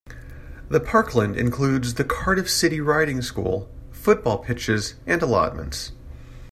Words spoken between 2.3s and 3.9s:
City Riding School,